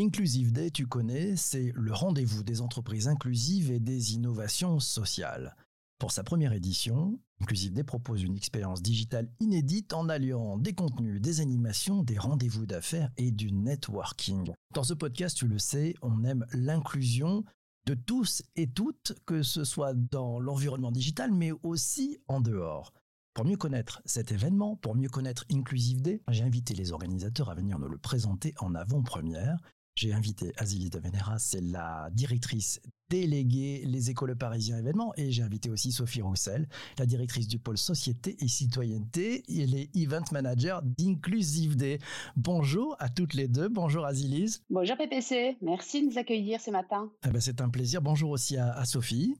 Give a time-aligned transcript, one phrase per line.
[0.00, 5.54] Inclusive Day, tu connais, c'est le rendez-vous des entreprises inclusives et des innovations sociales.
[6.00, 11.20] Pour sa première édition, Inclusive Day propose une expérience digitale inédite en alliant des contenus,
[11.20, 14.52] des animations, des rendez-vous d'affaires et du networking.
[14.72, 17.44] Dans ce podcast, tu le sais, on aime l'inclusion
[17.86, 22.92] de tous et toutes, que ce soit dans l'environnement digital, mais aussi en dehors.
[23.34, 27.54] Pour mieux connaître cet événement, pour mieux connaître Inclusive Day, j'ai invité les organisateurs à
[27.54, 29.58] venir nous le présenter en avant-première.
[29.96, 35.44] J'ai invité Azilis de Venera, c'est la directrice déléguée les écoles parisiens événements, et j'ai
[35.44, 36.68] invité aussi Sophie Roussel,
[36.98, 42.00] la directrice du pôle société et citoyenneté et les event managers d'Inclusive Day.
[42.34, 43.68] Bonjour à toutes les deux.
[43.68, 44.62] Bonjour Azilis.
[44.68, 45.58] Bonjour PPC.
[45.62, 47.12] Merci de nous accueillir ce matin.
[47.24, 48.02] Eh ben, c'est un plaisir.
[48.02, 49.36] Bonjour aussi à Sophie.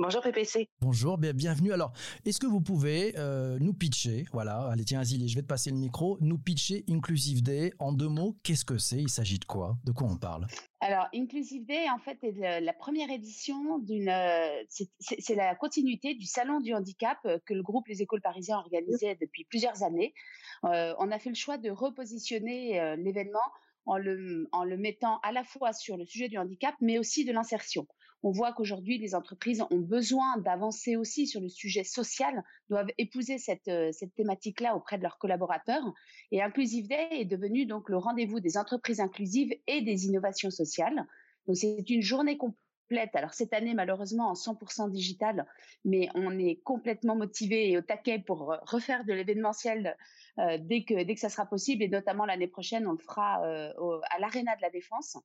[0.00, 0.68] Bonjour PPC.
[0.80, 1.72] Bonjour, bienvenue.
[1.72, 1.92] Alors,
[2.24, 5.70] est-ce que vous pouvez euh, nous pitcher, voilà, allez tiens Azili, je vais te passer
[5.70, 9.44] le micro, nous pitcher Inclusive Day en deux mots, qu'est-ce que c'est Il s'agit de
[9.44, 10.46] quoi De quoi on parle?
[10.78, 14.08] Alors, Inclusive Day, en fait, est la première édition d'une.
[14.08, 18.58] Euh, c'est la continuité du Salon du handicap euh, que le groupe Les Écoles Parisiens
[18.58, 20.14] organisait depuis plusieurs années.
[20.62, 23.50] on a fait le choix de repositionner l'événement
[23.84, 27.24] en le, en le mettant à la fois sur le sujet du handicap, mais aussi
[27.24, 27.88] de l'insertion
[28.22, 33.38] on voit qu'aujourd'hui, les entreprises ont besoin d'avancer aussi sur le sujet social, doivent épouser
[33.38, 35.84] cette, euh, cette thématique-là auprès de leurs collaborateurs.
[36.32, 41.06] Et Inclusive Day est devenu donc le rendez-vous des entreprises inclusives et des innovations sociales.
[41.46, 43.14] Donc, c'est une journée complète.
[43.14, 45.46] Alors cette année, malheureusement, en 100% digital,
[45.84, 49.96] mais on est complètement motivé et au taquet pour refaire de l'événementiel
[50.38, 51.82] euh, dès que dès que ça sera possible.
[51.82, 55.18] Et notamment l'année prochaine, on le fera euh, à l'Arena de la Défense.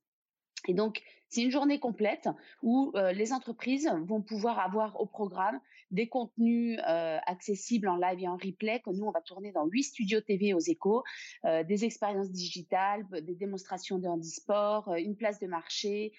[0.68, 1.02] Et donc,
[1.34, 2.30] c'est une journée complète
[2.62, 8.20] où euh, les entreprises vont pouvoir avoir au programme des contenus euh, accessibles en live
[8.20, 11.04] et en replay que nous, on va tourner dans huit studios TV aux échos,
[11.46, 16.14] euh, des expériences digitales, des démonstrations de handisport, une place de marché,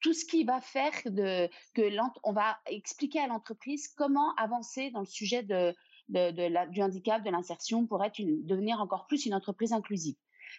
[0.00, 1.90] tout ce qui va faire que
[2.24, 7.98] on va expliquer à l'entreprise comment avancer dans le sujet du handicap, de l'insertion pour
[7.98, 10.16] devenir encore plus une entreprise inclusive.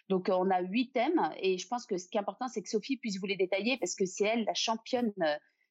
[0.08, 2.68] Donc, on a huit thèmes et je pense que ce qui est important, c'est que
[2.68, 5.12] Sophie puisse vous les détailler parce que c'est elle la championne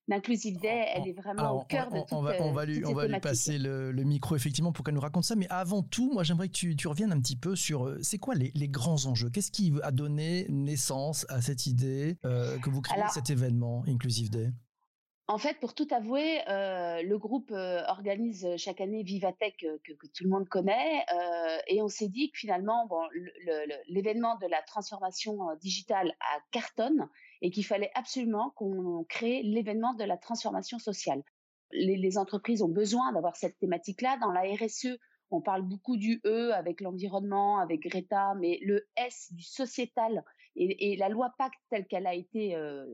[0.08, 0.86] d'Inclusive Day.
[0.94, 3.20] Elle est vraiment au cœur de tout on, va, on va lui, on va lui
[3.20, 5.36] passer le, micro effectivement pour qu'elle nous raconte ça.
[5.36, 8.18] Mais avant tout, moi, j'aimerais que tu, tu, reviennes un petit peu sur euh, c'est
[8.18, 9.30] quoi les, les, grands enjeux?
[9.30, 14.30] Qu'est-ce qui a donné naissance à cette idée euh, que vous créez cet événement Inclusive
[14.30, 14.52] Day?
[15.30, 19.92] En fait, pour tout avouer, euh, le groupe euh, organise chaque année Vivatech euh, que,
[20.08, 21.06] tout le monde connaît,
[21.68, 22.88] et on s'est dit que finalement,
[23.90, 27.10] l'événement de la transformation digitale à cartonne
[27.42, 31.22] et qu'il fallait absolument qu'on crée l'événement de la transformation sociale.
[31.72, 34.18] Les entreprises ont besoin d'avoir cette thématique-là.
[34.22, 34.98] Dans la RSE,
[35.30, 40.24] on parle beaucoup du E avec l'environnement, avec Greta, mais le S du sociétal
[40.58, 42.86] et, la loi Pacte telle qu'elle a été euh,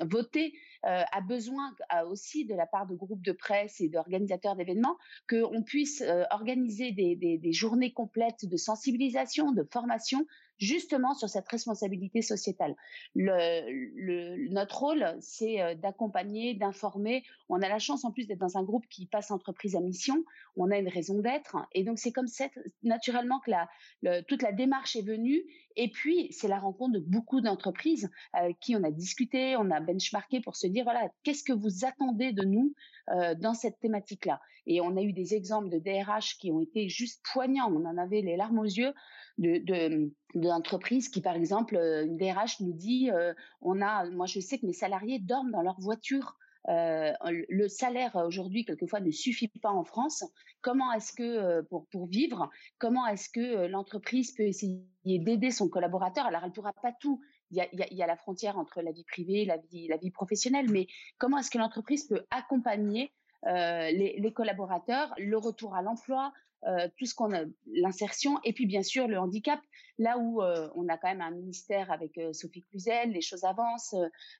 [0.00, 0.52] votée
[0.84, 1.74] euh, a besoin
[2.08, 4.96] aussi de la part de groupes de presse et d'organisateurs d'événements
[5.28, 10.26] qu'on puisse euh, organiser des, journées complètes de sensibilisation, de formation
[10.58, 12.76] justement sur cette responsabilité sociétale.
[13.14, 17.24] Le, notre rôle, c'est euh, d'accompagner, d'informer.
[17.48, 20.24] On a la chance en plus d'être dans un groupe qui passe entreprise à mission.
[20.56, 21.56] On a une raison d'être.
[21.72, 22.46] Et donc c'est comme ça,
[22.82, 25.42] naturellement que toute la démarche est venue.
[25.76, 29.80] Et puis c'est la rencontre de beaucoup d'entreprises avec qui on a discuté, on a
[29.80, 32.74] benchmarké pour se dire, voilà, qu'est-ce que vous attendez de nous
[33.10, 34.40] euh, dans cette thématique-là?
[34.66, 37.72] Et on a eu des exemples de DRH qui ont été juste poignants.
[37.72, 38.92] On en avait les larmes aux yeux
[39.38, 44.26] de, de d'entreprises qui, par exemple, euh, une DRH nous dit, euh, on a, moi
[44.26, 46.38] je sais que mes salariés dorment dans leur voiture.
[46.68, 47.12] Euh,
[47.48, 50.24] le salaire aujourd'hui quelquefois ne suffit pas en France.
[50.60, 56.26] Comment est-ce que pour pour vivre, comment est-ce que l'entreprise peut essayer d'aider son collaborateur?
[56.26, 57.20] Alors elle pourra pas tout.
[57.50, 60.86] Il y, a, la frontière entre la vie privée, la vie la vie professionnelle, mais
[61.18, 66.32] comment est-ce que l'entreprise peut accompagner euh, les, les, collaborateurs, le retour à l'emploi,
[66.68, 69.60] euh, tout ce qu'on a, l'insertion, et puis bien sûr le handicap.
[69.98, 73.42] Là où euh, on a quand même un ministère avec euh, Sophie Cluzel, les choses
[73.42, 73.96] avancent,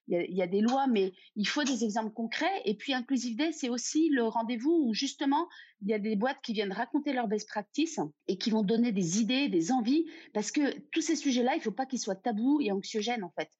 [0.06, 2.62] il y a, y, a, des lois, mais il faut des exemples concrets.
[2.64, 5.48] Et puis Inclusive Day, c'est aussi le rendez-vous où justement
[5.82, 7.98] il y a des boîtes qui viennent raconter leurs best practices
[8.28, 11.72] et qui vont donner des idées, des envies, parce que tous ces sujets-là, il faut
[11.72, 13.50] pas qu'ils soient tabous et anxiogènes en fait.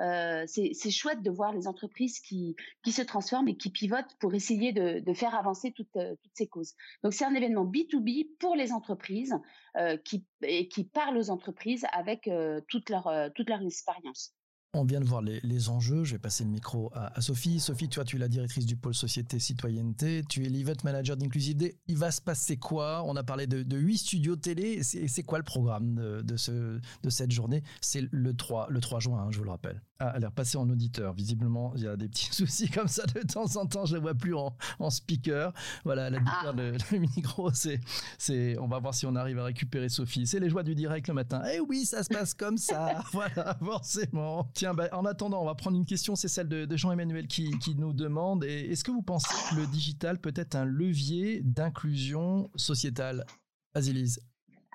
[0.00, 4.34] Euh, c'est chouette de voir les entreprises qui, qui se transforment et qui pivotent pour
[4.34, 6.74] essayer de, faire avancer toutes, euh, toutes ces causes.
[7.02, 9.34] Donc c'est un événement B2B pour les entreprises
[9.76, 12.30] euh, qui, et qui parle aux entreprises avec
[12.68, 14.34] toute, leur, toute leur expérience.
[14.72, 16.04] On vient de voir les, enjeux.
[16.04, 17.58] Je vais passer le micro à, Sophie.
[17.58, 20.22] Sophie, toi, tu es la directrice du pôle société citoyenneté.
[20.28, 21.76] Tu es l'event manager d'Inclusive Day.
[21.88, 23.02] Il va se passer quoi?
[23.04, 24.84] On a parlé de, huit studios télé.
[24.84, 27.64] C'est quoi le programme de, ce, de cette journée?
[27.80, 29.82] C'est le 3, le 3 juin, hein, je vous le rappelle.
[30.02, 31.12] Ah, elle est repassée en auditeur.
[31.12, 33.84] Visiblement, il y a des petits soucis comme ça de temps en temps.
[33.84, 34.54] Je la vois plus en,
[34.88, 35.52] speaker.
[35.84, 36.52] Voilà, la ah.
[36.56, 37.80] le, le, micro, c'est,
[38.18, 40.26] c'est, on va voir si on arrive à récupérer Sophie.
[40.26, 41.42] C'est les joies du direct le matin.
[41.52, 43.02] Eh oui, ça se passe comme ça.
[43.12, 44.48] voilà, forcément.
[44.60, 47.94] Tiens, bah, en attendant, on va prendre une question, c'est celle de, Jean-Emmanuel qui, nous
[47.94, 53.24] demande est-ce que vous pensez que le digital peut être un levier d'inclusion sociétale?
[53.72, 54.20] Azilise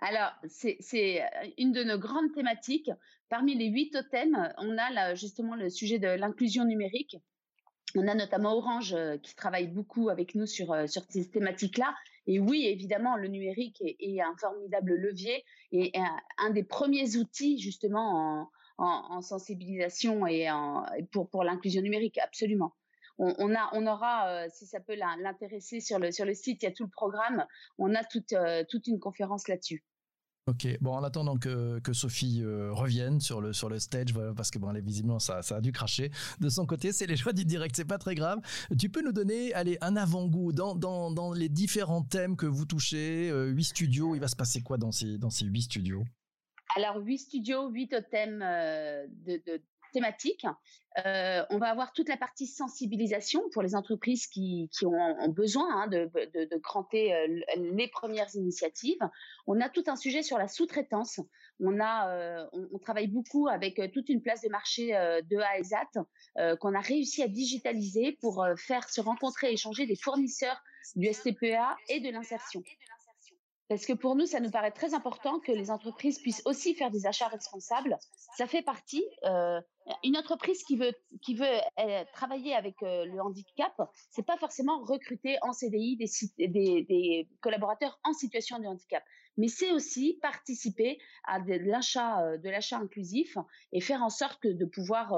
[0.01, 1.21] alors, c'est
[1.57, 2.89] une de nos grandes thématiques.
[3.29, 7.17] Parmi les huit thèmes, on a justement le sujet de l'inclusion numérique.
[7.95, 11.95] On a notamment Orange euh, qui travaille beaucoup avec nous euh, sur ces thématiques-là.
[12.27, 15.93] Et oui, évidemment, le numérique est, un formidable levier et
[16.39, 20.47] un, des premiers outils justement en, en, sensibilisation et,
[21.11, 22.73] pour, pour l'inclusion numérique, absolument.
[23.17, 26.65] On, a, on aura, euh, si ça peut l'intéresser sur le, sur le site, il
[26.65, 27.45] y a tout le programme,
[27.77, 29.85] on a toute, euh, toute une conférence là-dessus.
[30.47, 34.51] Ok, bon, en attendant que, que Sophie euh, revienne sur le, sur le stage, parce
[34.51, 36.11] que bon, visiblement, ça, ça a dû cracher.
[36.39, 38.39] De son côté, c'est les choix du direct, c'est pas très grave.
[38.77, 42.65] Tu peux nous donner, allez, un avant-goût dans, dans, dans, les différents thèmes que vous
[42.65, 46.03] touchez, huit studios, il va se passer quoi dans ces, dans ces huit studios?
[46.75, 49.61] Alors, huit studios, huit thèmes euh, de,
[49.93, 50.45] thématiques.
[51.05, 55.87] Euh, on va avoir toute la partie sensibilisation pour les entreprises qui, ont, besoin hein,
[55.87, 58.99] de, cranter euh, les premières initiatives.
[59.47, 61.21] On a tout un sujet sur la sous-traitance.
[61.61, 66.81] On travaille beaucoup avec toute une place de marché de A à Z qu'on a
[66.81, 70.61] réussi à digitaliser pour faire se rencontrer et échanger des fournisseurs
[70.97, 72.61] du STPA et de l'insertion.
[73.67, 76.91] Parce que pour nous, ça nous paraît très important que les entreprises puissent aussi faire
[76.91, 77.97] des achats responsables.
[78.37, 79.03] Ça fait partie.
[79.23, 79.59] Euh,
[80.03, 83.73] une entreprise qui veut qui veut euh, travailler avec euh, le handicap,
[84.11, 89.03] c'est pas forcément recruter en CDI des, collaborateurs en situation de handicap,
[89.37, 93.37] mais c'est aussi participer à de l'achat de l'achat inclusif
[93.71, 95.13] et faire en sorte de pouvoir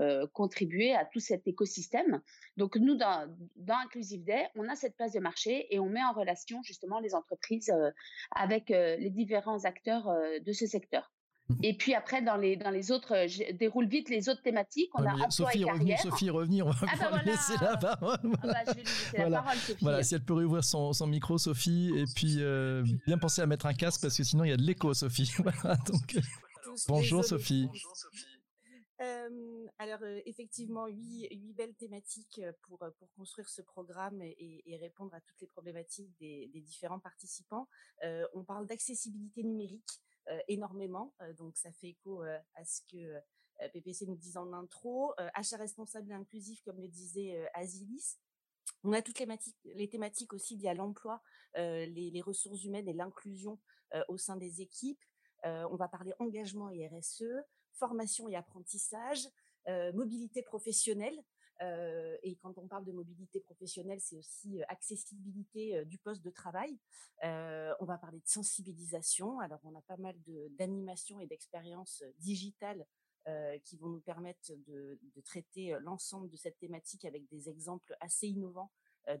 [0.00, 2.20] euh, contribuer à tout cet écosystème.
[2.56, 6.02] Donc nous, dans, dans Inclusive Day, on a cette place de marché et on met
[6.04, 7.90] en relation justement les entreprises euh,
[8.30, 10.08] avec euh, les différents acteurs
[10.40, 11.10] de ce secteur.
[11.48, 11.54] Mmh.
[11.64, 14.90] Et puis après, dans les, dans les autres, je déroule vite les autres thématiques.
[14.94, 15.98] On a Sophie carrière.
[15.98, 18.18] Sophie est revenue, on va ah bah laisser la parole.
[18.40, 19.30] Ah bah, je vais lui laisser voilà.
[19.30, 19.78] la parole, Sophie.
[19.82, 22.36] Voilà, si elle peut réouvrir son, son micro, Sophie, et puis
[23.04, 25.32] bien penser à mettre un casque parce que sinon il y a de l'écho, Sophie.
[25.88, 26.18] donc,
[26.86, 27.66] bonjour Sophie.
[27.66, 28.38] Bonjour Sophie
[29.78, 35.40] alors effectivement, huit, huit, belles thématiques pour, pour construire ce programme et, répondre à toutes
[35.40, 37.68] les problématiques des, différents participants.
[38.34, 40.00] on parle d'accessibilité numérique
[40.48, 45.14] énormément, donc ça fait écho à ce que PPC nous disait en intro.
[45.34, 48.18] achat responsable et inclusif, comme le disait Asilis.
[48.84, 49.26] On a toutes les,
[49.74, 51.22] les thématiques aussi liées à l'emploi,
[51.54, 53.60] les, les, ressources humaines et l'inclusion
[54.08, 55.04] au sein des équipes.
[55.44, 57.24] on va parler engagement et RSE
[57.78, 59.30] formation et apprentissage, euh,
[59.92, 61.22] mobilité professionnelle.
[61.62, 66.30] Euh, et quand on parle de mobilité professionnelle, c'est aussi euh, accessibilité du poste de
[66.30, 66.78] travail.
[67.22, 69.40] on va parler de sensibilisation.
[69.40, 70.16] Alors, on a pas mal
[70.58, 72.86] d'animations et d'expériences digitales
[73.64, 78.26] qui vont nous permettre de, de traiter l'ensemble de cette thématique avec des exemples assez
[78.26, 78.72] innovants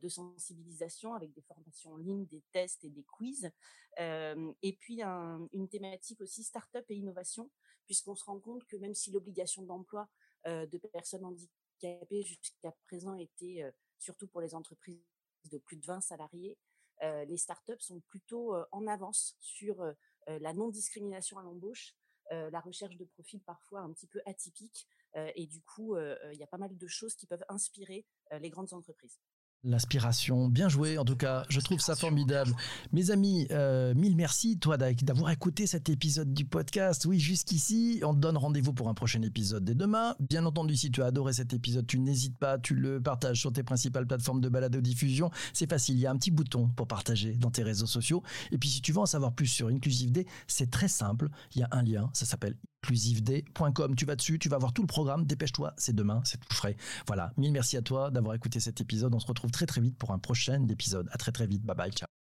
[0.02, 3.50] de sensibilisation avec des formations en ligne, des tests et des quiz.
[3.98, 7.50] et puis une thématique aussi start-up et innovation,
[7.84, 10.08] puisqu'on se rend compte que même si l'obligation d'emploi
[10.48, 13.62] de personnes handicapées jusqu'à présent était
[13.98, 15.02] surtout pour les entreprises
[15.50, 16.58] de plus de 20 salariés,
[17.02, 19.84] les start-up sont plutôt en avance sur
[20.26, 21.94] la non-discrimination à l'embauche,
[22.30, 26.46] la recherche de profils parfois un petit peu atypiques, et du coup, il y a
[26.46, 29.20] pas mal de choses qui peuvent inspirer les grandes entreprises.
[29.64, 32.54] L'inspiration, bien joué en tout cas, je trouve ça formidable.
[32.92, 37.06] Mes amis, euh, mille merci toi d'avoir écouté cet épisode du podcast.
[37.06, 40.14] Oui, jusqu'ici, on te donne rendez-vous pour un prochain épisode dès demain.
[40.20, 43.52] Bien entendu, si tu as adoré cet épisode, tu n'hésites pas, tu le partages sur
[43.52, 45.28] tes principales plateformes de balade diffusion.
[45.52, 48.22] C'est facile, il y a un petit bouton pour partager dans tes réseaux sociaux.
[48.52, 51.62] Et puis si tu veux en savoir plus sur Inclusive Day, c'est très simple, il
[51.62, 53.94] y a un lien, ça s'appelle inclusiveday.com.
[53.96, 55.24] Tu vas dessus, tu vas voir tout le programme.
[55.24, 56.76] Dépêche-toi, c'est demain, c'est tout frais.
[57.06, 59.14] Voilà, mille merci à toi d'avoir écouté cet épisode.
[59.14, 61.08] On se retrouve très très vite pour un prochain épisode.
[61.12, 61.62] À très très vite.
[61.62, 62.08] Bye bye, ciao.